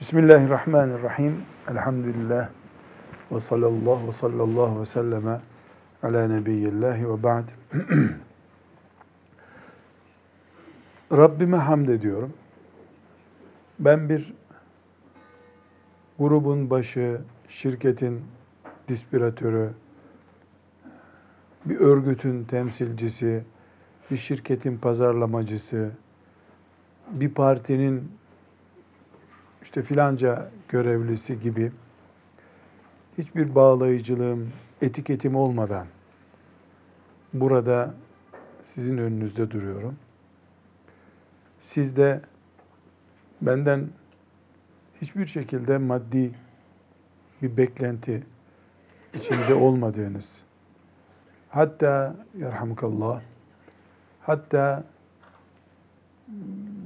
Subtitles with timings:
[0.00, 1.42] Bismillahirrahmanirrahim.
[1.70, 2.48] Elhamdülillah.
[3.32, 5.40] Ve sallallahu ve sallallahu ve selleme
[6.02, 7.44] ala nebiyyillahi ve ba'd.
[11.12, 12.32] Rabbime hamd ediyorum.
[13.78, 14.34] Ben bir
[16.18, 18.24] grubun başı, şirketin
[18.88, 19.70] dispiratörü,
[21.64, 23.44] bir örgütün temsilcisi,
[24.10, 25.90] bir şirketin pazarlamacısı,
[27.10, 28.10] bir partinin
[29.66, 31.72] işte filanca görevlisi gibi
[33.18, 35.86] hiçbir bağlayıcılığım, etiketim olmadan
[37.32, 37.94] burada
[38.62, 39.96] sizin önünüzde duruyorum.
[41.60, 42.20] Siz de
[43.40, 43.88] benden
[45.00, 46.30] hiçbir şekilde maddi
[47.42, 48.22] bir beklenti
[49.14, 50.42] içinde olmadığınız,
[51.48, 53.20] hatta yarhamukallah,
[54.20, 54.84] hatta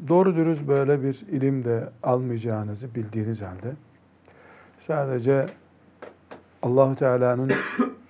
[0.09, 3.73] doğru dürüst böyle bir ilim de almayacağınızı bildiğiniz halde
[4.79, 5.47] sadece
[6.63, 7.53] Allahu Teala'nın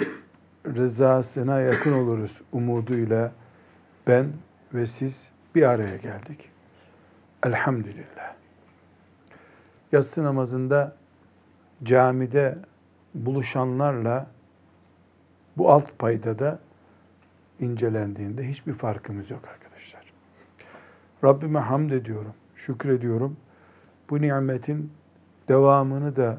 [0.67, 3.33] rızasına yakın oluruz umuduyla
[4.06, 4.27] ben
[4.75, 6.50] ve siz bir araya geldik.
[7.47, 8.34] Elhamdülillah.
[9.92, 10.97] Yatsı namazında
[11.83, 12.59] camide
[13.15, 14.27] buluşanlarla
[15.56, 16.59] bu alt payda da
[17.61, 19.70] incelendiğinde hiçbir farkımız yok arkadaşlar.
[21.25, 23.37] Rabbime hamd ediyorum, şükrediyorum.
[24.11, 24.93] Bu nimetin
[25.49, 26.39] devamını da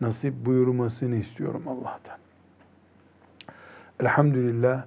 [0.00, 2.18] nasip buyurmasını istiyorum Allah'tan.
[4.00, 4.84] Elhamdülillah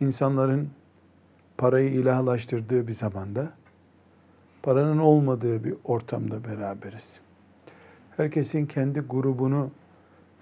[0.00, 0.70] insanların
[1.58, 3.52] parayı ilahlaştırdığı bir zamanda
[4.62, 7.20] paranın olmadığı bir ortamda beraberiz.
[8.16, 9.70] Herkesin kendi grubunu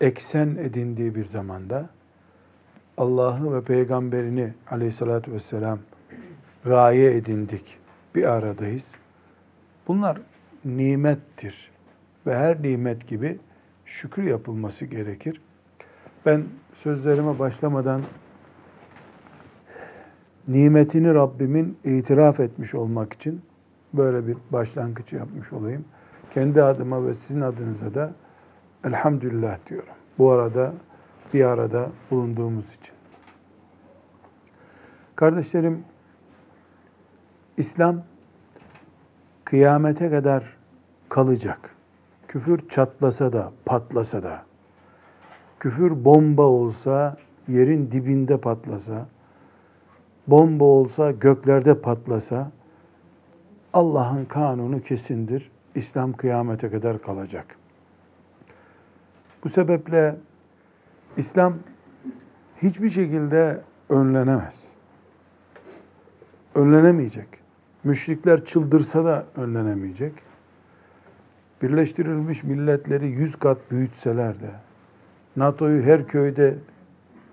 [0.00, 1.88] eksen edindiği bir zamanda
[2.96, 5.78] Allah'ı ve peygamberini aleyhissalatü vesselam
[6.64, 7.78] gaye edindik.
[8.14, 8.92] Bir aradayız.
[9.88, 10.20] Bunlar
[10.64, 11.70] nimettir.
[12.26, 13.38] Ve her nimet gibi
[13.84, 15.40] şükür yapılması gerekir.
[16.26, 16.44] Ben
[16.82, 18.02] sözlerime başlamadan
[20.48, 23.42] nimetini Rabbimin itiraf etmiş olmak için
[23.94, 25.84] böyle bir başlangıç yapmış olayım.
[26.34, 28.12] Kendi adıma ve sizin adınıza da
[28.84, 29.94] elhamdülillah diyorum.
[30.18, 30.72] Bu arada
[31.34, 32.94] bir arada bulunduğumuz için.
[35.16, 35.84] Kardeşlerim,
[37.56, 38.02] İslam
[39.44, 40.44] kıyamete kadar
[41.08, 41.70] kalacak.
[42.28, 44.42] Küfür çatlasa da, patlasa da,
[45.60, 47.16] küfür bomba olsa,
[47.48, 49.06] yerin dibinde patlasa,
[50.26, 52.50] bomba olsa, göklerde patlasa,
[53.72, 55.50] Allah'ın kanunu kesindir.
[55.74, 57.56] İslam kıyamete kadar kalacak.
[59.44, 60.16] Bu sebeple
[61.16, 61.54] İslam
[62.62, 64.64] hiçbir şekilde önlenemez.
[66.54, 67.43] Önlenemeyecek.
[67.84, 70.12] Müşrikler çıldırsa da önlenemeyecek.
[71.62, 74.50] Birleştirilmiş milletleri yüz kat büyütseler de,
[75.36, 76.54] NATO'yu her köyde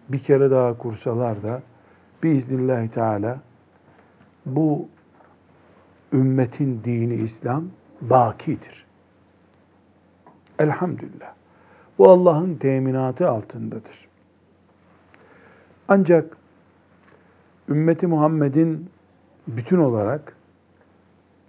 [0.09, 1.61] bir kere daha kursalar da,
[2.23, 3.39] biiznillahü teala
[4.45, 4.87] bu
[6.13, 7.65] ümmetin dini İslam
[8.01, 8.85] bakidir.
[10.59, 11.33] Elhamdülillah.
[11.97, 14.07] Bu Allah'ın teminatı altındadır.
[15.87, 16.37] Ancak
[17.69, 18.89] ümmeti Muhammed'in
[19.47, 20.35] bütün olarak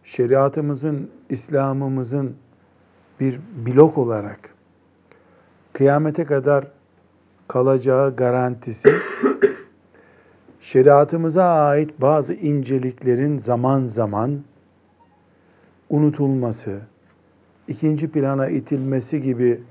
[0.05, 2.37] şeriatımızın, İslam'ımızın
[3.21, 4.39] bir blok olarak
[5.73, 6.67] kıyamete kadar
[7.49, 8.89] kalacağı garantisi
[10.61, 14.41] şeriatımıza ait bazı inceliklerin zaman zaman
[15.91, 16.81] unutulması,
[17.69, 19.63] ikinci plana itilmesi gibi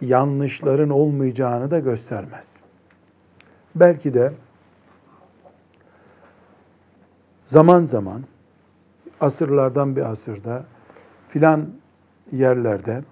[0.00, 2.48] yanlışların olmayacağını da göstermez.
[3.74, 4.32] Belki de
[7.46, 8.22] zaman zaman
[9.20, 10.64] asırlardan bir asırda
[11.28, 11.68] filan
[12.32, 13.02] yerlerde,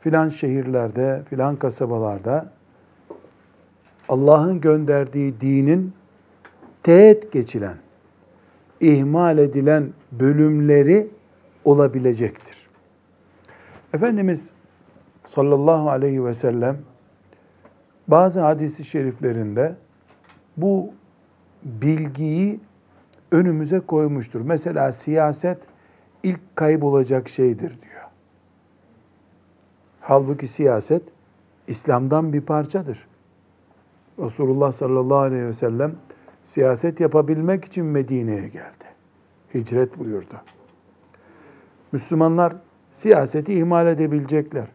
[0.00, 2.52] filan şehirlerde, filan kasabalarda
[4.08, 5.92] Allah'ın gönderdiği dinin
[6.82, 7.76] teğet geçilen,
[8.80, 11.08] ihmal edilen bölümleri
[11.64, 12.68] olabilecektir.
[13.94, 14.50] Efendimiz
[15.24, 16.78] sallallahu aleyhi ve sellem
[18.08, 19.74] bazı hadisi şeriflerinde
[20.56, 20.90] bu
[21.64, 22.60] bilgiyi
[23.30, 24.40] önümüze koymuştur.
[24.40, 25.58] Mesela siyaset
[26.22, 28.02] ilk kaybolacak şeydir diyor.
[30.00, 31.02] Halbuki siyaset
[31.66, 33.06] İslam'dan bir parçadır.
[34.18, 35.94] Resulullah sallallahu aleyhi ve sellem
[36.44, 38.84] siyaset yapabilmek için Medine'ye geldi.
[39.54, 40.34] Hicret buyurdu.
[41.92, 42.56] Müslümanlar
[42.92, 44.66] siyaseti ihmal edebilecekler.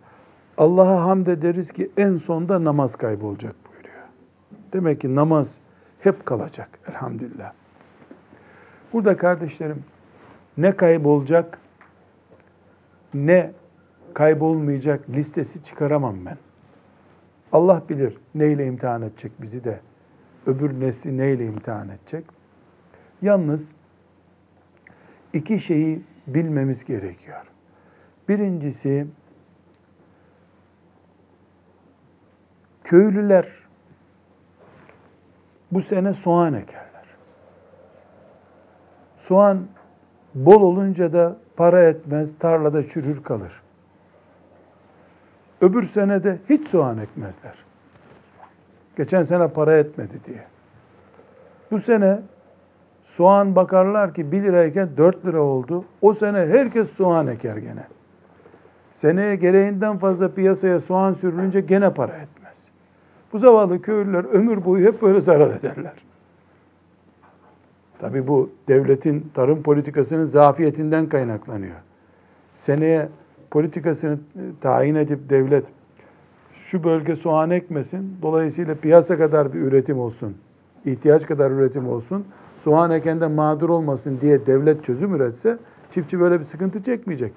[0.58, 4.04] Allah'a hamd ederiz ki en sonda namaz kaybolacak buyuruyor.
[4.74, 5.58] Demek ki namaz
[6.00, 7.54] hep kalacak elhamdülillah.
[8.94, 9.84] Burada kardeşlerim
[10.58, 11.60] ne kaybolacak
[13.14, 13.52] ne
[14.14, 16.38] kaybolmayacak listesi çıkaramam ben.
[17.52, 19.80] Allah bilir neyle imtihan edecek bizi de.
[20.46, 22.26] Öbür nesli neyle imtihan edecek.
[23.22, 23.72] Yalnız
[25.34, 27.46] iki şeyi bilmemiz gerekiyor.
[28.30, 29.08] Birincisi
[32.84, 33.48] köylüler
[35.72, 36.91] bu sene soğan ekerler.
[39.32, 39.60] Soğan
[40.36, 43.62] bol olunca da para etmez, tarlada çürür kalır.
[45.62, 47.54] Öbür sene de hiç soğan ekmezler.
[48.98, 50.44] Geçen sene para etmedi diye.
[51.72, 52.20] Bu sene
[53.06, 55.86] soğan bakarlar ki 1 lirayken 4 lira oldu.
[56.02, 57.84] O sene herkes soğan eker gene.
[58.92, 62.58] Seneye gereğinden fazla piyasaya soğan sürülünce gene para etmez.
[63.34, 66.11] Bu zavallı köylüler ömür boyu hep böyle zarar ederler.
[68.02, 71.76] Tabii bu devletin tarım politikasının zafiyetinden kaynaklanıyor.
[72.56, 73.10] Seneye
[73.52, 74.20] politikasını
[74.62, 75.66] tayin edip devlet
[76.60, 80.36] şu bölge soğan ekmesin, dolayısıyla piyasa kadar bir üretim olsun,
[80.86, 82.26] ihtiyaç kadar üretim olsun,
[82.64, 85.58] soğan ekende mağdur olmasın diye devlet çözüm üretse
[85.94, 87.34] çiftçi böyle bir sıkıntı çekmeyecek.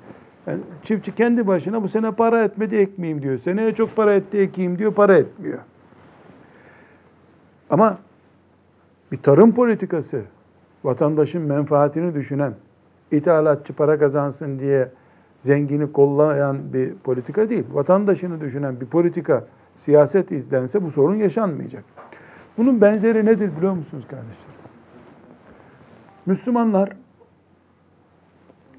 [0.46, 3.38] Yani çiftçi kendi başına bu sene para etmedi ekmeyeyim diyor.
[3.38, 5.58] Seneye çok para etti ekeyim diyor, para etmiyor.
[7.70, 7.98] Ama
[9.12, 10.22] bir tarım politikası,
[10.84, 12.54] vatandaşın menfaatini düşünen,
[13.10, 14.88] ithalatçı para kazansın diye
[15.40, 17.64] zengini kollayan bir politika değil.
[17.72, 19.44] Vatandaşını düşünen bir politika,
[19.76, 21.84] siyaset izlense bu sorun yaşanmayacak.
[22.58, 24.54] Bunun benzeri nedir biliyor musunuz kardeşler?
[26.26, 26.88] Müslümanlar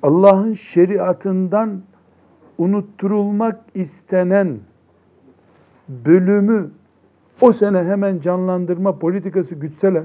[0.03, 1.81] Allah'ın şeriatından
[2.57, 4.59] unutturulmak istenen
[5.89, 6.71] bölümü
[7.41, 10.03] o sene hemen canlandırma politikası gütseler,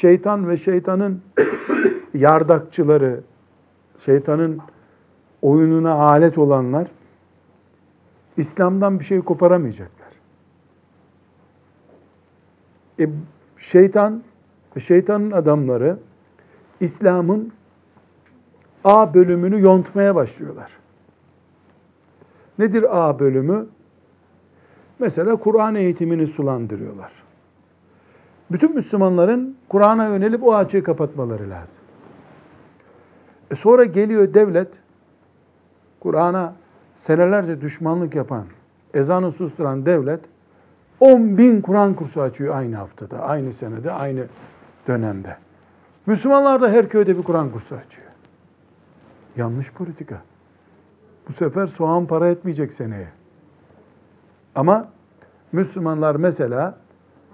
[0.00, 1.22] şeytan ve şeytanın
[2.14, 3.20] yardakçıları,
[4.04, 4.58] şeytanın
[5.42, 6.88] oyununa alet olanlar
[8.36, 10.08] İslam'dan bir şey koparamayacaklar.
[13.00, 13.08] E,
[13.58, 14.22] şeytan
[14.76, 15.98] ve şeytanın adamları
[16.80, 17.52] İslam'ın
[18.84, 20.70] A bölümünü yontmaya başlıyorlar.
[22.58, 23.66] Nedir A bölümü?
[24.98, 27.19] Mesela Kur'an eğitimini sulandırıyorlar.
[28.50, 31.74] Bütün Müslümanların Kur'an'a yönelip o açığı kapatmaları lazım.
[33.50, 34.68] E sonra geliyor devlet,
[36.00, 36.54] Kur'an'a
[36.96, 38.44] senelerce düşmanlık yapan,
[38.94, 40.20] ezanı susturan devlet
[41.00, 44.24] 10 bin Kur'an kursu açıyor aynı haftada, aynı senede, aynı
[44.88, 45.36] dönemde.
[46.06, 48.06] Müslümanlar da her köyde bir Kur'an kursu açıyor.
[49.36, 50.22] Yanlış politika.
[51.28, 53.08] Bu sefer soğan para etmeyecek seneye.
[54.54, 54.88] Ama
[55.52, 56.74] Müslümanlar mesela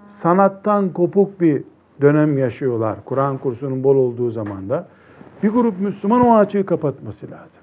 [0.07, 1.63] sanattan kopuk bir
[2.01, 2.97] dönem yaşıyorlar.
[3.05, 4.87] Kur'an kursunun bol olduğu zamanda.
[5.43, 7.61] Bir grup Müslüman o açığı kapatması lazım.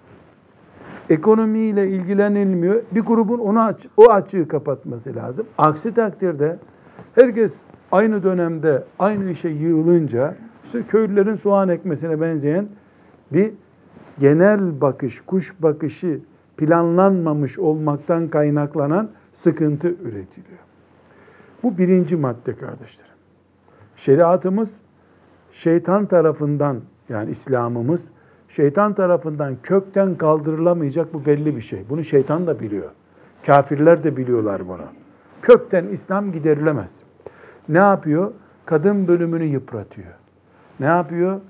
[1.10, 2.82] Ekonomiyle ilgilenilmiyor.
[2.92, 5.46] Bir grubun onu aç, o açığı kapatması lazım.
[5.58, 6.58] Aksi takdirde
[7.14, 7.54] herkes
[7.92, 12.68] aynı dönemde aynı işe yığılınca işte köylülerin soğan ekmesine benzeyen
[13.32, 13.50] bir
[14.20, 16.20] genel bakış, kuş bakışı
[16.56, 20.58] planlanmamış olmaktan kaynaklanan sıkıntı üretiliyor.
[21.64, 23.14] Bu birinci madde kardeşlerim.
[23.96, 24.70] Şeriatımız
[25.52, 28.04] şeytan tarafından yani İslam'ımız
[28.48, 31.84] şeytan tarafından kökten kaldırılamayacak bu belli bir şey.
[31.90, 32.90] Bunu şeytan da biliyor.
[33.46, 34.82] Kafirler de biliyorlar bunu.
[35.42, 36.96] Kökten İslam giderilemez.
[37.68, 38.32] Ne yapıyor?
[38.66, 40.12] Kadın bölümünü yıpratıyor.
[40.80, 41.40] Ne yapıyor?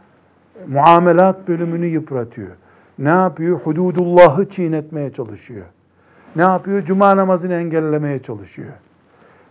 [0.68, 2.50] Muamelat bölümünü yıpratıyor.
[2.99, 3.59] Ne yapıyor?
[3.59, 5.66] Hududullah'ı çiğnetmeye çalışıyor.
[6.37, 6.83] Ne yapıyor?
[6.83, 8.73] Cuma namazını engellemeye çalışıyor.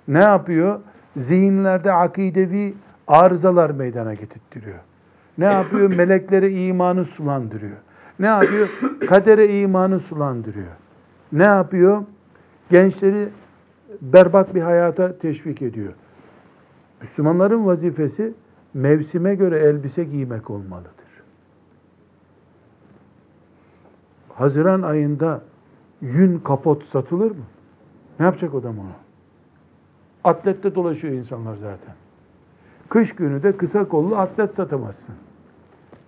[0.07, 0.79] Ne yapıyor?
[1.17, 2.74] Zihinlerde akidevi
[3.07, 4.79] arızalar meydana getirtiyor.
[5.38, 5.93] Ne yapıyor?
[5.95, 7.77] Meleklere imanı sulandırıyor.
[8.19, 8.69] Ne yapıyor?
[9.07, 10.72] Kadere imanı sulandırıyor.
[11.31, 12.03] Ne yapıyor?
[12.72, 13.29] Gençleri
[14.01, 15.93] berbat bir hayata teşvik ediyor.
[17.01, 18.33] Müslümanların vazifesi
[18.74, 20.93] mevsime göre elbise giymek olmalıdır.
[24.33, 25.41] Haziran ayında
[26.01, 27.43] yün kapot satılır mı?
[28.19, 29.02] Ne yapacak adam onu?
[30.24, 31.96] Atlette dolaşıyor insanlar zaten.
[32.89, 35.15] Kış günü de kısa kollu atlet satamazsın.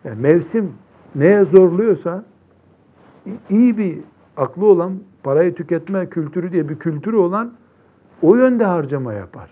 [0.03, 0.73] Yani mevsim
[1.15, 2.23] neye zorluyorsa
[3.49, 3.99] iyi bir
[4.37, 4.93] aklı olan
[5.23, 7.53] parayı tüketme kültürü diye bir kültürü olan
[8.21, 9.49] o yönde harcama yapar.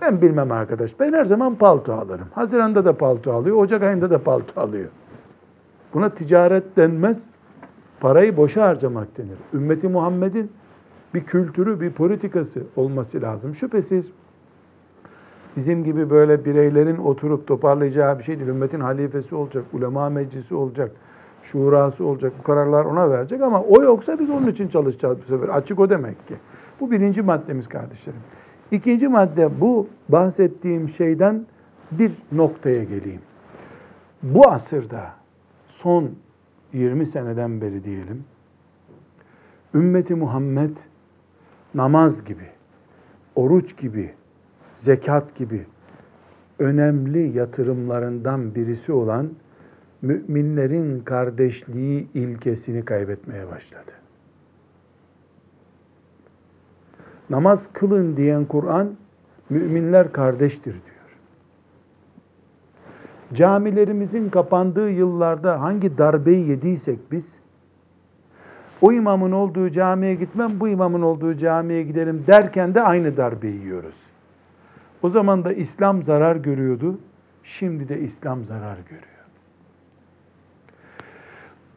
[0.00, 1.00] Ben bilmem arkadaş.
[1.00, 2.26] Ben her zaman palto alırım.
[2.34, 3.56] Haziranda da palto alıyor.
[3.56, 4.88] Ocak ayında da palto alıyor.
[5.94, 7.24] Buna ticaret denmez.
[8.00, 9.36] Parayı boşa harcamak denir.
[9.54, 10.52] Ümmeti Muhammed'in
[11.14, 13.54] bir kültürü, bir politikası olması lazım.
[13.54, 14.10] Şüphesiz
[15.56, 18.48] bizim gibi böyle bireylerin oturup toparlayacağı bir şey değil.
[18.48, 20.90] Ümmetin halifesi olacak, ulema meclisi olacak,
[21.42, 25.48] şurası olacak, bu kararlar ona verecek ama o yoksa biz onun için çalışacağız bu sefer.
[25.48, 26.34] Açık o demek ki.
[26.80, 28.20] Bu birinci maddemiz kardeşlerim.
[28.70, 31.46] İkinci madde bu bahsettiğim şeyden
[31.90, 33.20] bir noktaya geleyim.
[34.22, 35.10] Bu asırda
[35.68, 36.10] son
[36.72, 38.24] 20 seneden beri diyelim
[39.74, 40.76] ümmeti Muhammed
[41.74, 42.46] namaz gibi,
[43.34, 44.14] oruç gibi,
[44.78, 45.66] zekat gibi
[46.58, 49.30] önemli yatırımlarından birisi olan
[50.02, 53.92] müminlerin kardeşliği ilkesini kaybetmeye başladı.
[57.30, 58.96] Namaz kılın diyen Kur'an
[59.50, 61.16] müminler kardeştir diyor.
[63.34, 67.39] Camilerimizin kapandığı yıllarda hangi darbeyi yediysek biz
[68.80, 73.94] o imamın olduğu camiye gitmem, bu imamın olduğu camiye gidelim derken de aynı darbeyi yiyoruz.
[75.02, 76.98] O zaman da İslam zarar görüyordu,
[77.42, 79.10] şimdi de İslam zarar görüyor.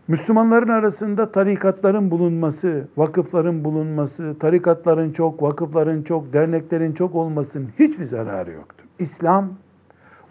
[0.07, 8.51] Müslümanların arasında tarikatların bulunması, vakıfların bulunması, tarikatların çok, vakıfların çok, derneklerin çok olmasının hiçbir zararı
[8.51, 8.86] yoktur.
[9.00, 9.50] İslam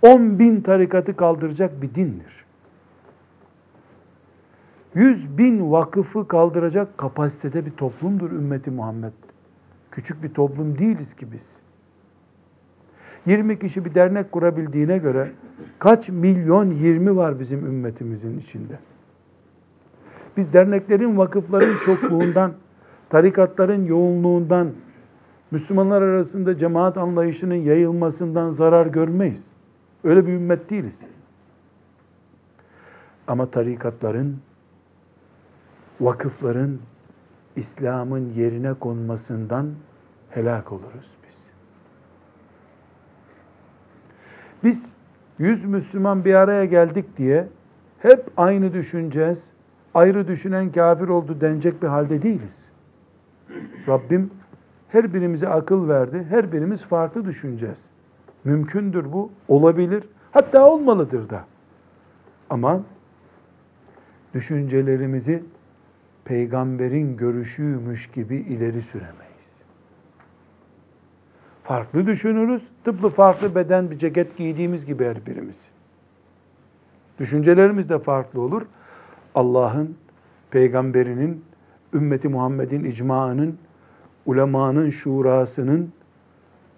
[0.03, 2.42] 10 bin tarikatı kaldıracak bir dindir.
[4.95, 9.13] 100 bin vakıfı kaldıracak kapasitede bir toplumdur ümmeti Muhammed.
[9.91, 11.47] Küçük bir toplum değiliz ki biz.
[13.27, 15.31] 20 kişi bir dernek kurabildiğine göre
[15.79, 18.79] kaç milyon 20 var bizim ümmetimizin içinde.
[20.37, 22.53] Biz derneklerin, vakıfların çokluğundan,
[23.11, 24.71] tarikatların yoğunluğundan,
[25.51, 29.43] Müslümanlar arasında cemaat anlayışının yayılmasından zarar görmeyiz.
[30.05, 30.99] Öyle bir ümmet değiliz.
[33.27, 34.37] Ama tarikatların,
[36.03, 36.79] vakıfların
[37.57, 39.71] İslam'ın yerine konmasından
[40.31, 41.37] helak oluruz biz.
[44.65, 44.89] Biz
[45.39, 47.49] yüz Müslüman bir araya geldik diye
[47.99, 49.45] hep aynı düşüneceğiz,
[49.95, 52.57] ayrı düşünen kafir oldu denecek bir halde değiliz.
[53.89, 54.31] Rabbim
[54.89, 57.79] her birimize akıl verdi, her birimiz farklı düşüneceğiz.
[58.45, 61.45] Mümkündür bu, olabilir, hatta olmalıdır da.
[62.51, 62.81] Ama
[64.35, 65.43] düşüncelerimizi
[66.25, 69.33] peygamberin görüşüymüş gibi ileri süremeyiz.
[71.65, 75.57] Farklı düşünürüz, tıpkı farklı beden bir ceket giydiğimiz gibi her birimiz.
[77.19, 78.63] Düşüncelerimiz de farklı olur.
[79.35, 79.97] Allah'ın,
[80.51, 81.45] peygamberinin,
[81.95, 83.59] ümmeti Muhammed'in icmaının,
[84.27, 85.93] ulemanın şurasının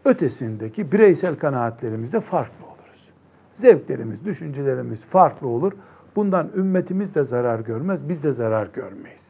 [0.04, 3.08] ötesindeki bireysel kanaatlerimizde farklı oluruz.
[3.54, 5.72] Zevklerimiz, düşüncelerimiz farklı olur.
[6.16, 9.23] Bundan ümmetimiz de zarar görmez, biz de zarar görmeyiz.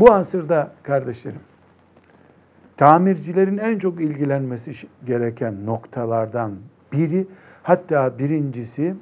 [0.00, 1.40] Bu asırda kardeşlerim,
[2.76, 4.72] tamircilerin en çok ilgilenmesi
[5.06, 6.52] gereken noktalardan
[6.92, 7.26] biri,
[7.62, 8.94] hatta birincisi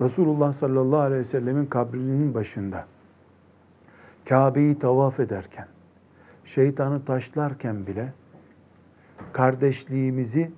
[0.00, 2.84] Resulullah sallallahu aleyhi ve sellemin kabrinin başında
[4.28, 5.66] Kabe'yi tavaf ederken,
[6.44, 8.12] şeytanı taşlarken bile
[9.32, 10.50] kardeşliğimizi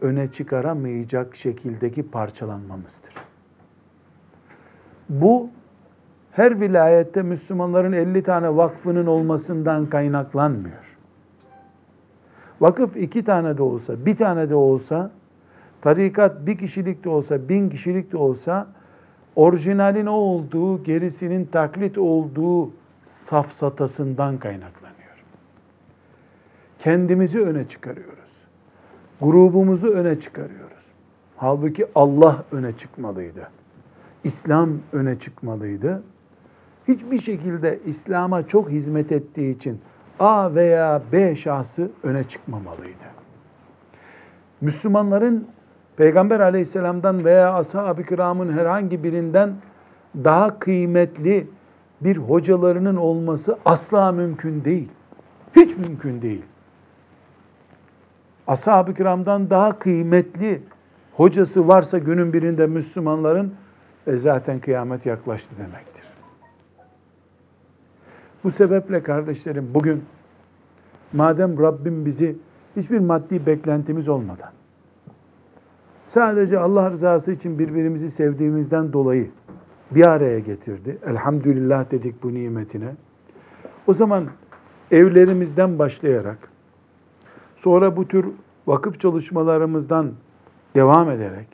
[0.00, 3.14] öne çıkaramayacak şekildeki parçalanmamızdır.
[5.08, 5.50] Bu
[6.34, 10.96] her vilayette Müslümanların 50 tane vakfının olmasından kaynaklanmıyor.
[12.60, 15.10] Vakıf iki tane de olsa, bir tane de olsa,
[15.80, 18.66] tarikat bir kişilik de olsa, bin kişilik de olsa,
[19.36, 22.70] orijinalin o olduğu, gerisinin taklit olduğu
[23.06, 24.94] safsatasından kaynaklanıyor.
[26.78, 28.34] Kendimizi öne çıkarıyoruz.
[29.20, 30.84] Grubumuzu öne çıkarıyoruz.
[31.36, 33.48] Halbuki Allah öne çıkmalıydı.
[34.24, 36.02] İslam öne çıkmalıydı.
[36.88, 39.80] Hiçbir şekilde İslam'a çok hizmet ettiği için
[40.18, 43.04] A veya B şahsı öne çıkmamalıydı.
[44.60, 45.48] Müslümanların
[45.96, 49.54] Peygamber aleyhisselamdan veya ashab-ı kiramın herhangi birinden
[50.24, 51.46] daha kıymetli
[52.00, 54.88] bir hocalarının olması asla mümkün değil.
[55.56, 56.42] Hiç mümkün değil.
[58.46, 60.62] Ashab-ı kiramdan daha kıymetli
[61.12, 63.54] hocası varsa günün birinde Müslümanların
[64.06, 66.03] e zaten kıyamet yaklaştı demektir.
[68.44, 70.04] Bu sebeple kardeşlerim bugün
[71.12, 72.36] madem Rabbim bizi
[72.76, 74.50] hiçbir maddi beklentimiz olmadan
[76.02, 79.30] sadece Allah rızası için birbirimizi sevdiğimizden dolayı
[79.90, 80.98] bir araya getirdi.
[81.06, 82.94] Elhamdülillah dedik bu nimetine.
[83.86, 84.24] O zaman
[84.90, 86.38] evlerimizden başlayarak
[87.56, 88.26] sonra bu tür
[88.66, 90.12] vakıf çalışmalarımızdan
[90.74, 91.48] devam ederek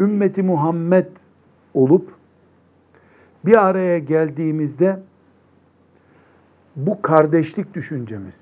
[0.00, 1.06] ümmeti Muhammed
[1.74, 2.08] olup
[3.44, 4.98] bir araya geldiğimizde
[6.76, 8.40] bu kardeşlik düşüncemiz,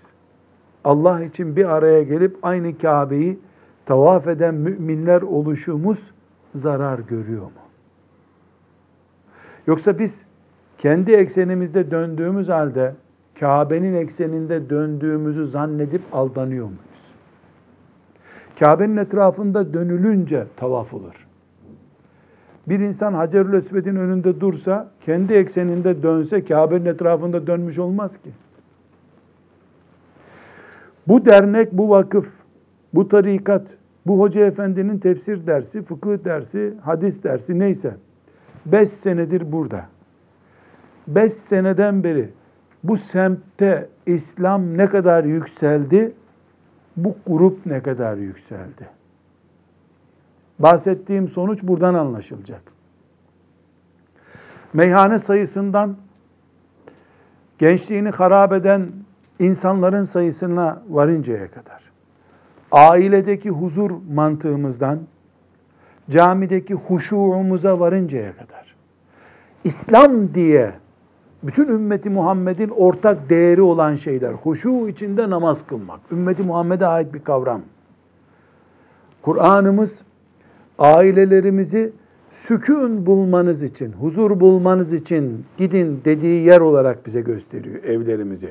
[0.84, 3.38] Allah için bir araya gelip aynı Kabe'yi
[3.87, 6.10] tavaf eden müminler oluşumuz
[6.54, 7.50] zarar görüyor mu?
[9.66, 10.22] Yoksa biz
[10.78, 12.94] kendi eksenimizde döndüğümüz halde
[13.40, 16.80] Kabe'nin ekseninde döndüğümüzü zannedip aldanıyor muyuz?
[18.58, 21.29] Kabe'nin etrafında dönülünce tavaf olur.
[22.71, 28.31] Bir insan Hacerül Esved'in önünde dursa, kendi ekseninde dönse Kabe'nin etrafında dönmüş olmaz ki.
[31.09, 32.29] Bu dernek, bu vakıf,
[32.95, 33.67] bu tarikat,
[34.07, 37.97] bu hoca efendinin tefsir dersi, fıkıh dersi, hadis dersi neyse.
[38.67, 39.87] Beş senedir burada.
[41.09, 42.29] Beş seneden beri
[42.85, 46.12] bu semtte İslam ne kadar yükseldi,
[46.97, 49.00] bu grup ne kadar yükseldi.
[50.61, 52.62] Bahsettiğim sonuç buradan anlaşılacak.
[54.73, 55.97] Meyhane sayısından
[57.59, 58.87] gençliğini harap eden
[59.38, 61.83] insanların sayısına varıncaya kadar,
[62.73, 64.99] ailedeki huzur mantığımızdan
[66.11, 68.75] camideki huşuumuza varıncaya kadar,
[69.64, 70.73] İslam diye
[71.43, 77.25] bütün ümmeti Muhammed'in ortak değeri olan şeyler, huşu içinde namaz kılmak, ümmeti Muhammed'e ait bir
[77.25, 77.61] kavram.
[79.23, 79.99] Kur'an'ımız
[80.80, 81.92] ailelerimizi
[82.32, 88.50] sükun bulmanız için, huzur bulmanız için gidin dediği yer olarak bize gösteriyor evlerimizi.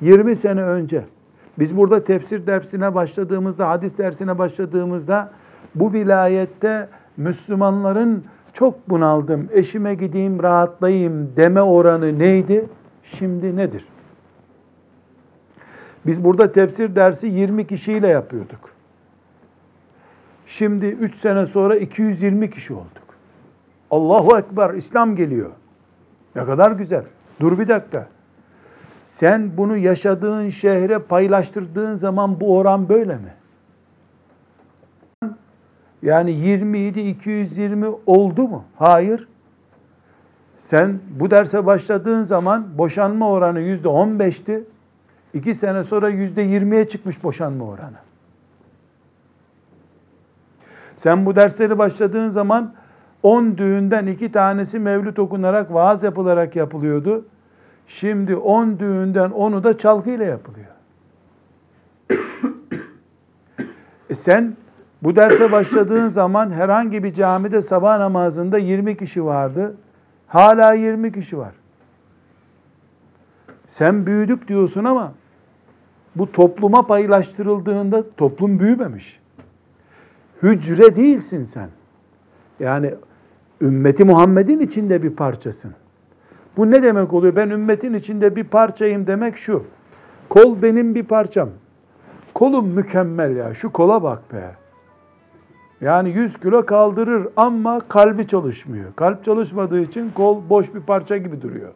[0.00, 1.04] 20 sene önce
[1.58, 5.30] biz burada tefsir dersine başladığımızda, hadis dersine başladığımızda
[5.74, 12.66] bu vilayette Müslümanların çok bunaldım, eşime gideyim rahatlayayım deme oranı neydi?
[13.02, 13.84] Şimdi nedir?
[16.06, 18.71] Biz burada tefsir dersi 20 kişiyle yapıyorduk.
[20.52, 23.02] Şimdi 3 sene sonra 220 kişi olduk.
[23.90, 25.50] Allahu Ekber, İslam geliyor.
[26.36, 27.04] Ne kadar güzel.
[27.40, 28.08] Dur bir dakika.
[29.06, 33.34] Sen bunu yaşadığın şehre paylaştırdığın zaman bu oran böyle mi?
[36.02, 38.64] Yani 27 220 oldu mu?
[38.76, 39.28] Hayır.
[40.58, 44.64] Sen bu derse başladığın zaman boşanma oranı yüzde 15'ti.
[45.34, 48.11] İki sene sonra yüzde 20'ye çıkmış boşanma oranı.
[51.02, 52.72] Sen bu dersleri başladığın zaman
[53.22, 57.24] 10 düğünden iki tanesi mevlüt okunarak, vaaz yapılarak yapılıyordu.
[57.86, 60.66] Şimdi 10 düğünden 10'u da çalgıyla yapılıyor.
[64.10, 64.56] e sen
[65.02, 69.76] bu derse başladığın zaman herhangi bir camide sabah namazında 20 kişi vardı.
[70.26, 71.52] Hala 20 kişi var.
[73.66, 75.12] Sen büyüdük diyorsun ama
[76.16, 79.21] bu topluma paylaştırıldığında toplum büyümemiş.
[80.42, 81.68] Hücre değilsin sen.
[82.60, 82.94] Yani
[83.60, 85.72] ümmeti Muhammed'in içinde bir parçasın.
[86.56, 87.36] Bu ne demek oluyor?
[87.36, 89.64] Ben ümmetin içinde bir parçayım demek şu.
[90.28, 91.48] Kol benim bir parçam.
[92.34, 93.54] Kolum mükemmel ya.
[93.54, 94.54] Şu kola bak be.
[95.80, 98.94] Yani 100 kilo kaldırır ama kalbi çalışmıyor.
[98.96, 101.72] Kalp çalışmadığı için kol boş bir parça gibi duruyor.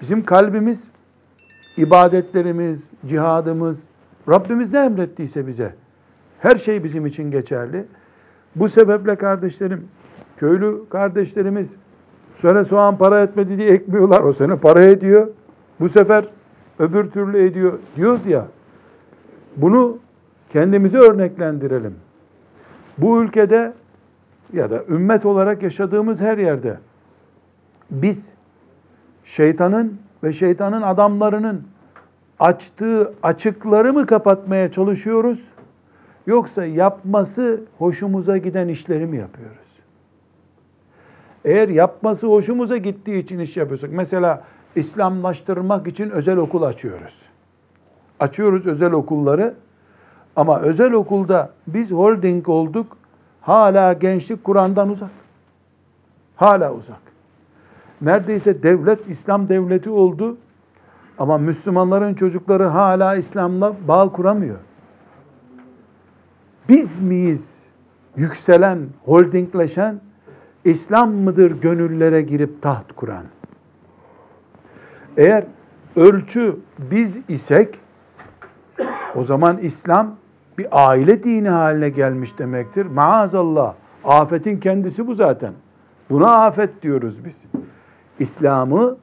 [0.00, 0.88] Bizim kalbimiz,
[1.76, 3.76] ibadetlerimiz, cihadımız,
[4.28, 5.74] Rabbimiz ne emrettiyse bize.
[6.40, 7.84] Her şey bizim için geçerli.
[8.56, 9.88] Bu sebeple kardeşlerim,
[10.36, 11.76] köylü kardeşlerimiz
[12.42, 14.20] sene soğan para etmedi diye ekmiyorlar.
[14.20, 15.28] O sene para ediyor.
[15.80, 16.24] Bu sefer
[16.78, 18.46] öbür türlü ediyor diyoruz ya.
[19.56, 19.98] Bunu
[20.52, 21.94] kendimize örneklendirelim.
[22.98, 23.72] Bu ülkede
[24.52, 26.78] ya da ümmet olarak yaşadığımız her yerde
[27.90, 28.32] biz
[29.24, 31.62] şeytanın ve şeytanın adamlarının
[32.38, 35.50] açtığı açıkları mı kapatmaya çalışıyoruz?
[36.26, 39.56] Yoksa yapması hoşumuza giden işleri mi yapıyoruz?
[41.44, 44.44] Eğer yapması hoşumuza gittiği için iş yapıyorsak, mesela
[44.76, 47.14] İslamlaştırmak için özel okul açıyoruz.
[48.20, 49.54] Açıyoruz özel okulları
[50.36, 52.96] ama özel okulda biz holding olduk,
[53.40, 55.10] hala gençlik Kur'an'dan uzak.
[56.36, 57.00] Hala uzak.
[58.00, 60.36] Neredeyse devlet İslam devleti oldu
[61.18, 64.56] ama Müslümanların çocukları hala İslam'la bağ kuramıyor.
[66.70, 67.62] Biz miyiz
[68.16, 70.00] yükselen, holdingleşen,
[70.64, 73.24] İslam mıdır gönüllere girip taht kuran?
[75.16, 75.44] Eğer
[75.96, 77.78] ölçü biz isek,
[79.14, 80.16] o zaman İslam
[80.58, 82.86] bir aile dini haline gelmiş demektir.
[82.86, 83.74] Maazallah.
[84.04, 85.52] Afetin kendisi bu zaten.
[86.10, 87.36] Buna afet diyoruz biz.
[88.18, 88.96] İslam'ı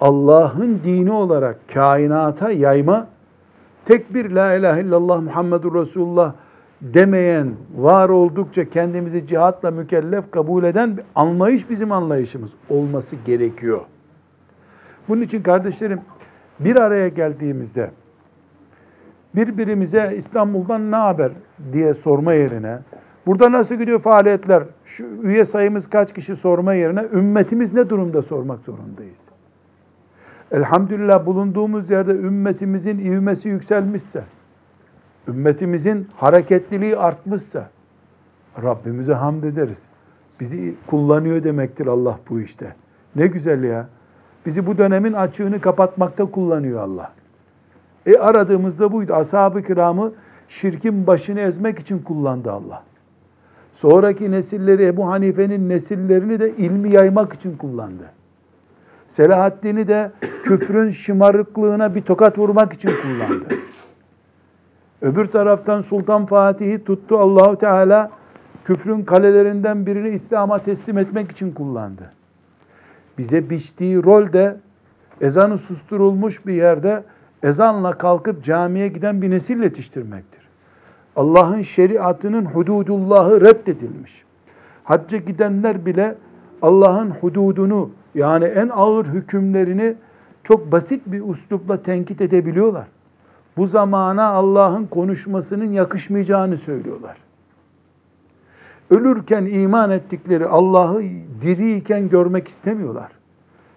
[0.00, 3.06] Allah'ın dini olarak kainata yayma,
[3.84, 6.32] tek bir la ilahe illallah Muhammedur Resulullah
[6.82, 13.80] demeyen, var oldukça kendimizi cihatla mükellef kabul eden bir anlayış bizim anlayışımız olması gerekiyor.
[15.08, 16.00] Bunun için kardeşlerim
[16.60, 17.90] bir araya geldiğimizde
[19.34, 21.32] birbirimize İstanbul'dan ne haber
[21.72, 22.78] diye sorma yerine
[23.28, 24.62] Burada nasıl gidiyor faaliyetler?
[24.84, 29.18] Şu üye sayımız kaç kişi sorma yerine ümmetimiz ne durumda sormak zorundayız.
[30.50, 34.22] Elhamdülillah bulunduğumuz yerde ümmetimizin ivmesi yükselmişse,
[35.28, 37.70] ümmetimizin hareketliliği artmışsa
[38.62, 39.82] Rabbimize hamd ederiz.
[40.40, 42.74] Bizi kullanıyor demektir Allah bu işte.
[43.16, 43.88] Ne güzel ya.
[44.46, 47.12] Bizi bu dönemin açığını kapatmakta kullanıyor Allah.
[48.06, 49.14] E aradığımızda buydu.
[49.14, 50.12] Ashab-ı kiramı
[50.48, 52.82] şirkin başını ezmek için kullandı Allah.
[53.74, 58.04] Sonraki nesilleri Ebu Hanife'nin nesillerini de ilmi yaymak için kullandı.
[59.08, 60.10] Selahaddin'i de
[60.44, 63.44] küfrün şımarıklığına bir tokat vurmak için kullandı.
[65.02, 68.10] Öbür taraftan Sultan Fatih'i tuttu Allahu Teala
[68.64, 72.12] küfrün kalelerinden birini İslam'a teslim etmek için kullandı.
[73.18, 74.56] Bize biçtiği rol de
[75.20, 77.02] ezanı susturulmuş bir yerde
[77.42, 80.48] ezanla kalkıp camiye giden bir nesil yetiştirmektir.
[81.16, 84.24] Allah'ın şeriatının hududullahı reddedilmiş.
[84.84, 86.14] Hacca gidenler bile
[86.62, 89.94] Allah'ın hududunu yani en ağır hükümlerini
[90.44, 92.86] çok basit bir üslupla tenkit edebiliyorlar.
[93.58, 97.16] Bu zamana Allah'ın konuşmasının yakışmayacağını söylüyorlar.
[98.90, 101.02] Ölürken iman ettikleri Allah'ı
[101.42, 103.12] diriyken görmek istemiyorlar.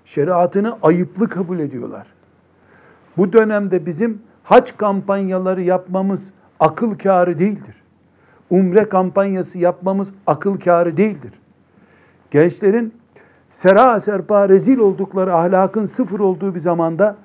[0.06, 2.08] Şeriatını ayıplı kabul ediyorlar.
[3.18, 6.22] Bu dönemde bizim hac kampanyaları yapmamız
[6.60, 7.76] akıl kârı değildir.
[8.50, 11.34] Umre kampanyası yapmamız akıl kârı değildir.
[12.32, 12.94] Gençlerin
[13.52, 17.16] sera serpa rezil oldukları, ahlakın sıfır olduğu bir zamanda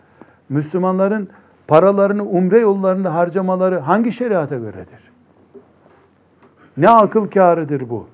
[0.48, 1.28] Müslümanların
[1.68, 5.12] paralarını umre yollarında harcamaları hangi şeriata göredir?
[6.76, 8.06] Ne akıl kârıdır bu?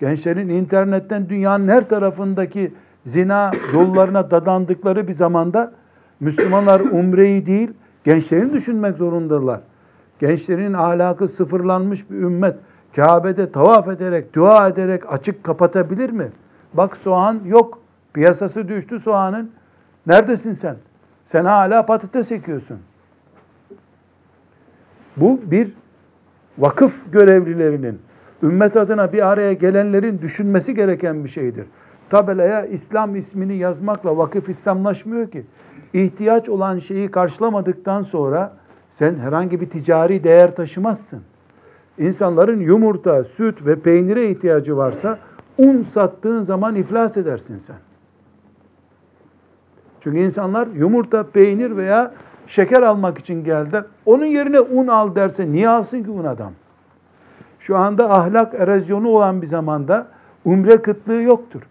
[0.00, 2.72] Gençlerin internetten dünyanın her tarafındaki
[3.06, 5.72] zina yollarına dadandıkları bir zamanda
[6.20, 7.70] Müslümanlar umreyi değil,
[8.04, 9.60] gençlerin düşünmek zorundalar.
[10.18, 12.56] Gençlerin ahlakı sıfırlanmış bir ümmet
[12.96, 16.28] Kabe'de tavaf ederek, dua ederek açık kapatabilir mi?
[16.74, 17.78] Bak soğan yok.
[18.14, 19.50] Piyasası düştü soğanın.
[20.06, 20.76] Neredesin sen?
[21.28, 22.78] Sen hala patates ekiyorsun.
[25.16, 25.72] Bu bir
[26.58, 27.98] vakıf görevlilerinin,
[28.42, 31.66] ümmet adına bir araya gelenlerin düşünmesi gereken bir şeydir.
[32.10, 35.44] Tabelaya İslam ismini yazmakla vakıf İslamlaşmıyor ki.
[35.92, 38.56] İhtiyaç olan şeyi karşılamadıktan sonra
[38.92, 41.22] sen herhangi bir ticari değer taşımazsın.
[41.98, 45.18] İnsanların yumurta, süt ve peynire ihtiyacı varsa
[45.58, 47.76] un sattığın zaman iflas edersin sen.
[50.00, 52.12] Çünkü insanlar yumurta, peynir veya
[52.46, 53.84] şeker almak için geldiler.
[54.06, 56.52] Onun yerine un al derse niye alsın ki un adam?
[57.60, 60.06] Şu anda ahlak erozyonu olan bir zamanda
[60.44, 61.62] umre kıtlığı yoktur.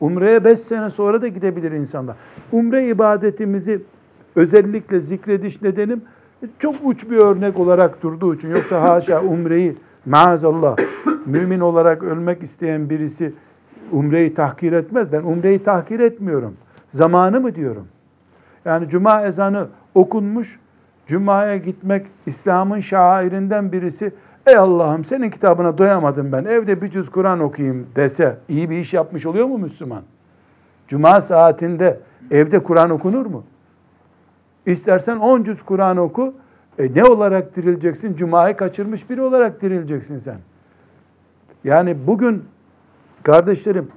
[0.00, 2.16] Umreye beş sene sonra da gidebilir insanlar.
[2.52, 3.82] Umre ibadetimizi
[4.36, 6.02] özellikle zikrediş nedenim
[6.58, 8.50] çok uç bir örnek olarak durduğu için.
[8.50, 10.76] Yoksa haşa umreyi maazallah
[11.26, 13.32] mümin olarak ölmek isteyen birisi
[13.92, 15.12] umreyi tahkir etmez.
[15.12, 16.54] Ben umreyi tahkir etmiyorum.
[16.92, 17.88] Zamanı mı diyorum?
[18.64, 20.58] Yani cuma ezanı okunmuş,
[21.06, 24.12] cumaya gitmek İslam'ın şairinden birisi.
[24.46, 26.44] Ey Allah'ım senin kitabına doyamadım ben.
[26.44, 30.02] Evde bir cüz Kur'an okuyayım dese iyi bir iş yapmış oluyor mu Müslüman?
[30.88, 33.44] Cuma saatinde evde Kur'an okunur mu?
[34.66, 36.34] İstersen 10 cüz Kur'an oku.
[36.78, 38.16] E ne olarak dirileceksin?
[38.16, 40.38] Cuma'yı kaçırmış biri olarak dirileceksin sen.
[41.64, 42.44] Yani bugün
[43.22, 43.88] kardeşlerim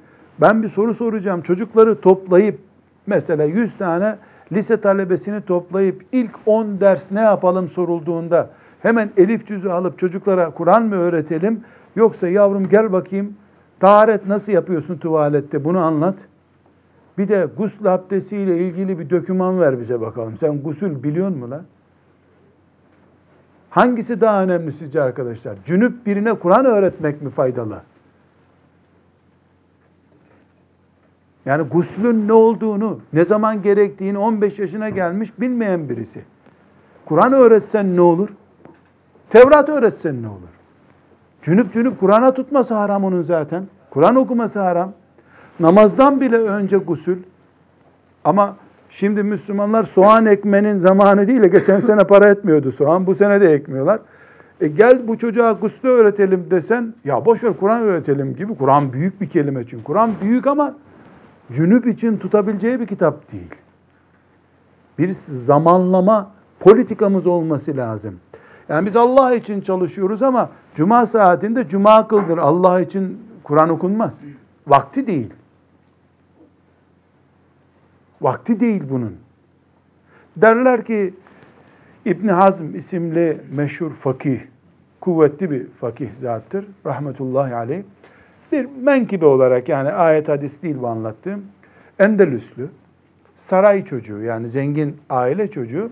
[0.42, 1.42] ben bir soru soracağım.
[1.42, 2.60] Çocukları toplayıp
[3.08, 4.16] mesela 100 tane
[4.52, 8.50] lise talebesini toplayıp ilk 10 ders ne yapalım sorulduğunda
[8.82, 11.64] hemen elif cüzü alıp çocuklara Kur'an mı öğretelim
[11.96, 13.36] yoksa yavrum gel bakayım
[13.80, 16.16] taharet nasıl yapıyorsun tuvalette bunu anlat.
[17.18, 20.38] Bir de gusül abdestiyle ilgili bir döküman ver bize bakalım.
[20.40, 21.64] Sen gusül biliyor musun lan?
[23.70, 25.56] Hangisi daha önemli sizce arkadaşlar?
[25.66, 27.82] Cünüp birine Kur'an öğretmek mi faydalı?
[31.46, 36.22] Yani guslün ne olduğunu, ne zaman gerektiğini 15 yaşına gelmiş bilmeyen birisi.
[37.06, 38.30] Kur'an öğretsen ne olur?
[39.30, 40.52] Tevrat öğretsen ne olur?
[41.42, 43.64] Cünüp cünüp Kur'an'a tutması haram onun zaten.
[43.90, 44.94] Kur'an okuması haram.
[45.60, 47.18] Namazdan bile önce gusül.
[48.24, 48.56] Ama
[48.90, 51.42] şimdi Müslümanlar soğan ekmenin zamanı değil.
[51.42, 53.08] Geçen sene para etmiyordu soğan.
[53.08, 54.00] Bu sene de ekmiyorlar.
[54.62, 58.56] E gel bu çocuğa guslü öğretelim desen, ya boş ver Kur'an öğretelim gibi.
[58.56, 59.84] Kur'an büyük bir kelime çünkü.
[59.84, 60.74] Kur'an büyük ama
[61.54, 63.56] cünüp için tutabileceği bir kitap değil.
[65.00, 68.20] Bir zamanlama politikamız olması lazım.
[68.70, 72.38] Yani biz Allah için çalışıyoruz ama cuma saatinde cuma kıldır.
[72.38, 74.22] Allah için Kur'an okunmaz.
[74.68, 75.34] Vakti değil.
[78.22, 79.16] Vakti değil bunun.
[80.38, 81.14] Derler ki
[82.06, 84.40] İbn Hazm isimli meşhur fakih
[85.02, 86.66] kuvvetli bir fakih zattır.
[86.86, 87.84] Rahmetullahi aleyh.
[88.52, 91.46] Bir menkibe olarak yani ayet hadis değil bu anlattığım.
[92.00, 92.70] Endelüslü,
[93.36, 95.92] saray çocuğu yani zengin aile çocuğu.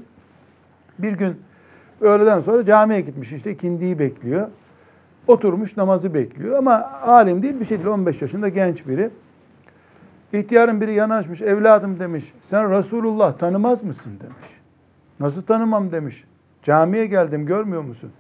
[1.00, 1.36] Bir gün
[2.02, 4.48] öğleden sonra camiye gitmiş işte ikindiyi bekliyor.
[5.28, 9.10] Oturmuş namazı bekliyor ama alim değil bir şey değil 15 yaşında genç biri.
[10.34, 14.60] İhtiyarın biri yanaşmış evladım demiş sen Resulullah tanımaz mısın demiş.
[15.20, 16.24] Nasıl tanımam demiş.
[16.64, 18.12] Camiye geldim görmüyor musun?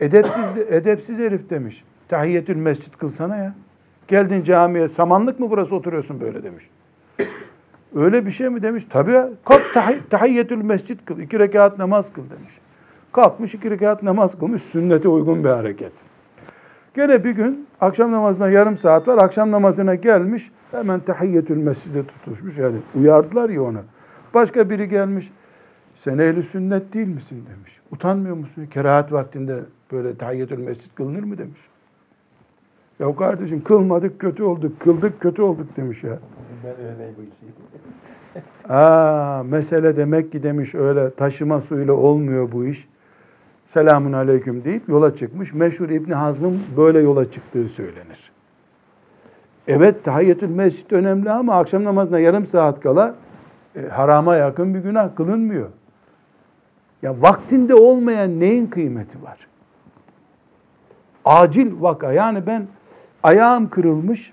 [0.00, 1.84] Edepsiz, edepsiz herif demiş.
[2.08, 3.54] Tahiyyetül mescit kılsana ya.
[4.08, 6.68] Geldin camiye samanlık mı burası oturuyorsun böyle demiş.
[7.94, 8.86] Öyle bir şey mi demiş.
[8.90, 9.20] Tabii.
[9.44, 11.18] Kalk tahiy, tahiyyetül mescit kıl.
[11.18, 12.58] iki rekat namaz kıl demiş.
[13.12, 14.62] Kalkmış iki rekat namaz kılmış.
[14.62, 15.92] Sünnete uygun bir hareket.
[16.94, 19.18] Gene bir gün akşam namazına yarım saat var.
[19.18, 20.50] Akşam namazına gelmiş.
[20.70, 22.58] Hemen tahiyyetül mescide tutuşmuş.
[22.58, 23.78] Yani uyardılar ya onu.
[24.34, 25.32] Başka biri gelmiş.
[25.96, 27.80] Sen ehli sünnet değil misin demiş.
[27.90, 28.66] Utanmıyor musun?
[28.66, 29.60] Kerahat vaktinde
[29.92, 31.60] böyle tahiyyetül mescid kılınır mı demiş.
[32.98, 36.18] Ya kardeşim kılmadık kötü olduk, kıldık kötü olduk demiş ya.
[36.64, 37.54] Ben öyleyim bu işi.
[38.72, 42.88] Aa, mesele demek ki demiş öyle taşıma suyla olmuyor bu iş.
[43.66, 45.54] Selamun aleyküm deyip yola çıkmış.
[45.54, 48.32] Meşhur İbni Hazm'ın böyle yola çıktığı söylenir.
[49.68, 53.14] Evet tahiyyetül mescid önemli ama akşam namazına yarım saat kala
[53.76, 55.68] e, harama yakın bir günah kılınmıyor.
[57.02, 59.38] Ya vaktinde olmayan neyin kıymeti var?
[61.24, 62.12] Acil vaka.
[62.12, 62.66] Yani ben
[63.24, 64.32] ayağım kırılmış,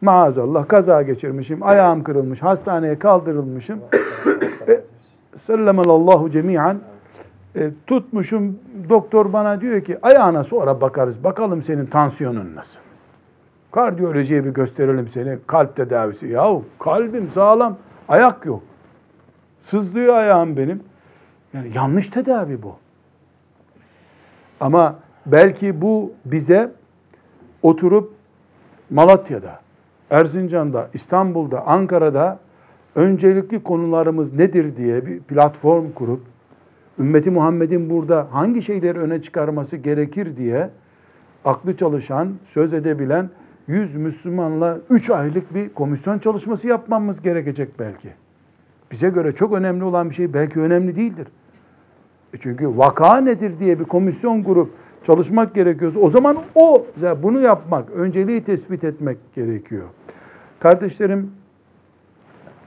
[0.00, 3.80] maazallah kaza geçirmişim, ayağım kırılmış, hastaneye kaldırılmışım.
[4.68, 4.80] E,
[5.46, 6.78] Sellemelallahu cemiyen.
[7.56, 12.78] E, tutmuşum, doktor bana diyor ki ayağına sonra bakarız, bakalım senin tansiyonun nasıl?
[13.72, 16.26] Kardiyolojiye bir gösterelim seni, kalp tedavisi.
[16.26, 17.76] Yahu kalbim sağlam,
[18.08, 18.62] ayak yok.
[19.64, 20.82] Sızlıyor ayağım benim.
[21.54, 22.76] Yani yanlış tedavi bu.
[24.60, 24.96] Ama
[25.26, 26.70] belki bu bize
[27.62, 28.12] oturup
[28.90, 29.60] Malatya'da,
[30.10, 32.38] Erzincan'da, İstanbul'da, Ankara'da
[32.94, 36.20] öncelikli konularımız nedir diye bir platform kurup
[36.98, 40.70] ümmeti Muhammed'in burada hangi şeyleri öne çıkarması gerekir diye
[41.44, 43.30] aklı çalışan, söz edebilen
[43.68, 48.08] 100 Müslümanla 3 aylık bir komisyon çalışması yapmamız gerekecek belki.
[48.90, 51.26] Bize göre çok önemli olan bir şey belki önemli değildir.
[52.34, 54.70] E çünkü vaka nedir diye bir komisyon kurup
[55.06, 56.86] çalışmak gerekiyorsa o zaman o
[57.22, 59.84] bunu yapmak, önceliği tespit etmek gerekiyor.
[60.60, 61.30] Kardeşlerim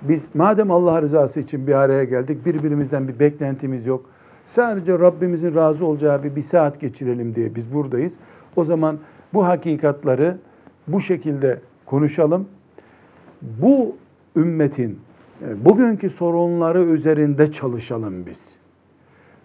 [0.02, 4.10] biz madem Allah rızası için bir araya geldik, birbirimizden bir beklentimiz yok.
[4.45, 8.13] Sadece Rabbimizin razı olacağı bir, bir saat geçirelim diye biz buradayız.
[8.56, 8.97] O zaman
[9.34, 10.38] bu hakikatları
[10.88, 12.47] bu şekilde konuşalım.
[13.41, 13.95] Bu
[14.36, 14.99] ümmetin
[15.56, 18.39] bugünkü sorunları üzerinde çalışalım biz.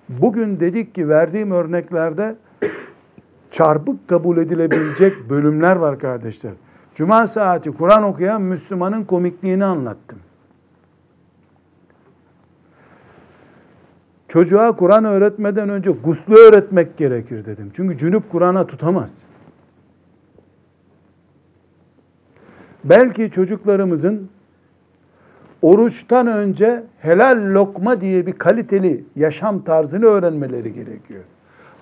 [0.08, 2.36] Bugün dedik ki verdiğim örneklerde
[3.54, 6.52] çarpık kabul edilebilecek bölümler var kardeşler.
[6.94, 10.18] Cuma saati Kur'an okuyan Müslümanın komikliğini anlattım.
[14.28, 17.72] Çocuğa Kur'an öğretmeden önce guslu öğretmek gerekir dedim.
[17.76, 19.10] Çünkü cünüp Kur'an'a tutamaz.
[22.84, 24.30] Belki çocuklarımızın
[25.62, 31.24] oruçtan önce helal lokma diye bir kaliteli yaşam tarzını öğrenmeleri gerekiyor.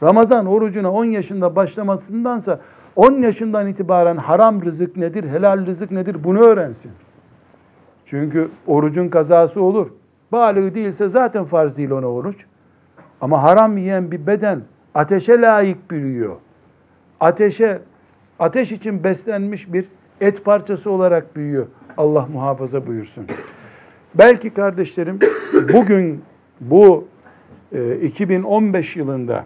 [0.03, 2.61] Ramazan orucuna 10 yaşında başlamasındansa
[2.97, 6.91] 10 yaşından itibaren haram rızık nedir, helal rızık nedir bunu öğrensin.
[8.07, 9.91] Çünkü orucun kazası olur.
[10.33, 12.47] Balığı değilse zaten farz değil ona oruç.
[13.21, 14.61] Ama haram yiyen bir beden
[14.95, 16.37] ateşe layık büyüyor.
[17.21, 17.79] Ateşe,
[18.39, 19.85] ateş için beslenmiş bir
[20.21, 21.67] et parçası olarak büyüyor.
[21.97, 23.27] Allah muhafaza buyursun.
[24.15, 25.19] Belki kardeşlerim
[25.73, 26.23] bugün
[26.61, 27.05] bu
[27.73, 29.45] e, 2015 yılında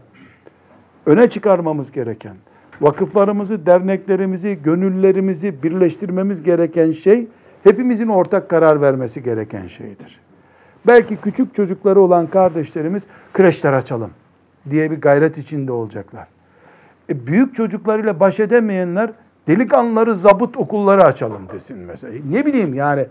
[1.07, 2.37] öne çıkarmamız gereken,
[2.81, 7.27] vakıflarımızı, derneklerimizi, gönüllerimizi birleştirmemiz gereken şey
[7.64, 10.21] hepimizin ortak karar vermesi gereken şeydir.
[10.87, 14.11] Belki küçük çocukları olan kardeşlerimiz kreşler açalım
[14.71, 16.27] diye bir gayret içinde olacaklar.
[17.11, 19.11] E, büyük çocuklarıyla baş edemeyenler
[19.49, 22.14] delikanlıları zabıt okulları açalım desin mesela.
[22.31, 23.07] Ne bileyim yani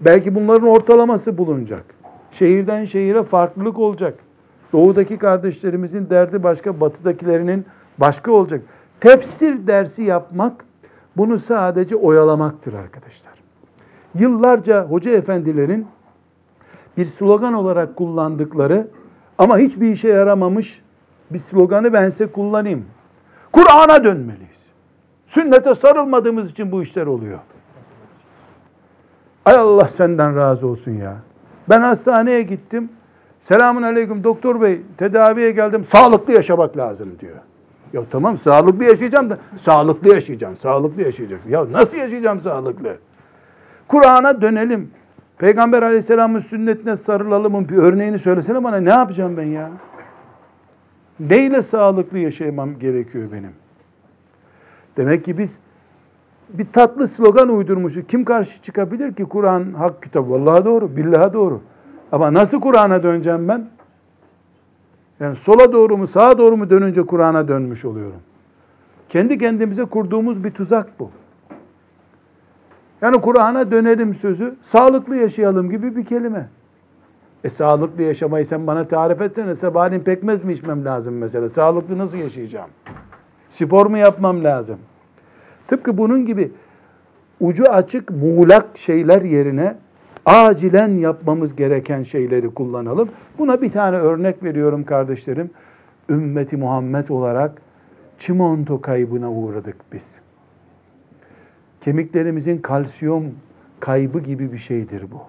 [0.00, 1.84] belki bunların ortalaması bulunacak.
[2.32, 4.14] Şehirden şehire farklılık olacak.
[4.72, 7.66] Doğudaki kardeşlerimizin derdi başka, batıdakilerinin
[7.98, 8.62] başka olacak.
[9.00, 10.64] Tefsir dersi yapmak
[11.16, 13.32] bunu sadece oyalamaktır arkadaşlar.
[14.14, 15.86] Yıllarca hoca efendilerin
[16.96, 18.86] bir slogan olarak kullandıkları
[19.38, 20.82] ama hiçbir işe yaramamış
[21.30, 22.84] bir sloganı ben size kullanayım.
[23.52, 24.60] Kur'an'a dönmeliyiz.
[25.26, 27.38] Sünnete sarılmadığımız için bu işler oluyor.
[29.44, 31.16] Ay Allah senden razı olsun ya.
[31.68, 32.88] Ben hastaneye gittim.
[33.42, 35.84] Selamun aleyküm doktor bey tedaviye geldim.
[35.84, 37.36] Sağlıklı yaşamak lazım diyor.
[37.92, 41.50] Ya tamam sağlıklı yaşayacağım da sağlıklı yaşayacaksın, sağlıklı yaşayacaksın.
[41.50, 42.96] Ya nasıl yaşayacağım sağlıklı?
[43.88, 44.90] Kur'an'a dönelim.
[45.38, 49.70] Peygamber aleyhisselamın sünnetine sarılalımın bir örneğini söylesene bana ne yapacağım ben ya?
[51.20, 53.52] Neyle sağlıklı yaşamam gerekiyor benim?
[54.96, 55.58] Demek ki biz
[56.48, 58.06] bir tatlı slogan uydurmuşuz.
[58.08, 60.30] Kim karşı çıkabilir ki Kur'an hak kitap?
[60.30, 61.60] Vallahi doğru, billahi doğru.
[62.12, 63.66] Ama nasıl Kur'an'a döneceğim ben?
[65.20, 68.20] Yani sola doğru mu, sağa doğru mu dönünce Kur'an'a dönmüş oluyorum.
[69.08, 71.10] Kendi kendimize kurduğumuz bir tuzak bu.
[73.02, 76.48] Yani Kur'an'a dönelim sözü, sağlıklı yaşayalım gibi bir kelime.
[77.44, 79.54] E sağlıklı yaşamayı sen bana tarif etsene.
[79.54, 81.48] Sabahleyin pekmez mi içmem lazım mesela?
[81.48, 82.70] Sağlıklı nasıl yaşayacağım?
[83.50, 84.78] Spor mu yapmam lazım?
[85.68, 86.52] Tıpkı bunun gibi
[87.40, 89.76] ucu açık muğlak şeyler yerine
[90.26, 93.08] acilen yapmamız gereken şeyleri kullanalım.
[93.38, 95.50] Buna bir tane örnek veriyorum kardeşlerim.
[96.08, 97.62] Ümmeti Muhammed olarak
[98.18, 100.06] çimento kaybına uğradık biz.
[101.80, 103.24] Kemiklerimizin kalsiyum
[103.80, 105.20] kaybı gibi bir şeydir bu.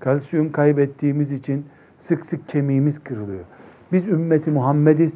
[0.00, 1.66] Kalsiyum kaybettiğimiz için
[1.98, 3.44] sık sık kemiğimiz kırılıyor.
[3.92, 5.14] Biz ümmeti Muhammediz.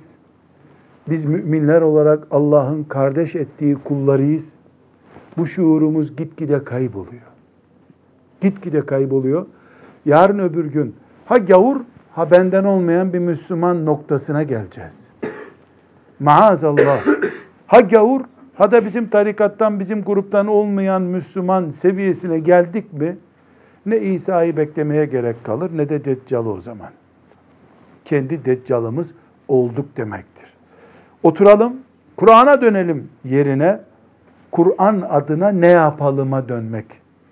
[1.08, 4.44] Biz müminler olarak Allah'ın kardeş ettiği kullarıyız.
[5.36, 7.35] Bu şuurumuz gitgide kayboluyor.
[8.40, 9.46] Gitgide kayboluyor.
[10.04, 11.76] Yarın öbür gün ha gavur
[12.14, 14.94] ha benden olmayan bir Müslüman noktasına geleceğiz.
[16.20, 17.06] Maazallah.
[17.66, 18.20] Ha gavur
[18.54, 23.16] ha da bizim tarikattan, bizim gruptan olmayan Müslüman seviyesine geldik mi
[23.86, 26.90] ne İsa'yı beklemeye gerek kalır ne de Deccal'ı o zaman.
[28.04, 29.14] Kendi Deccal'ımız
[29.48, 30.46] olduk demektir.
[31.22, 31.76] Oturalım,
[32.16, 33.80] Kur'an'a dönelim yerine
[34.50, 36.86] Kur'an adına ne yapalıma dönmek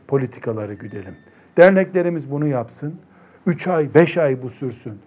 [0.08, 1.14] politikaları güdelim.
[1.56, 2.94] Derneklerimiz bunu yapsın.
[3.46, 4.98] Üç ay, beş ay bu sürsün.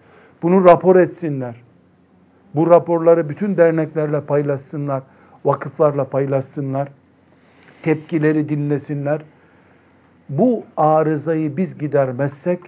[0.42, 1.56] Bunu rapor etsinler.
[2.54, 5.02] Bu raporları bütün derneklerle paylaşsınlar.
[5.44, 6.88] Vakıflarla paylaşsınlar.
[7.82, 9.22] Tepkileri dinlesinler.
[10.28, 12.60] Bu arızayı biz gidermezsek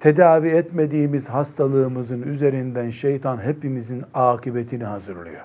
[0.00, 5.42] tedavi etmediğimiz hastalığımızın üzerinden şeytan hepimizin akıbetini hazırlıyor.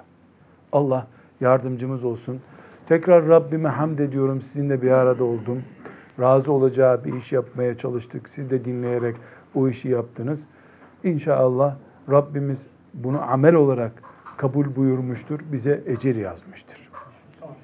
[0.72, 1.08] Allah
[1.42, 2.42] yardımcımız olsun.
[2.88, 4.42] Tekrar Rabbime hamd ediyorum.
[4.42, 5.64] Sizinle bir arada oldum.
[6.20, 8.30] Razı olacağı bir iş yapmaya çalıştık.
[8.30, 9.16] Siz de dinleyerek
[9.56, 10.40] o işi yaptınız.
[11.04, 11.76] İnşallah
[12.12, 13.92] Rabbimiz bunu amel olarak
[14.38, 15.40] kabul buyurmuştur.
[15.52, 16.90] Bize ecir yazmıştır.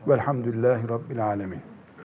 [0.08, 1.73] Velhamdülillahi Rabbil Alemin.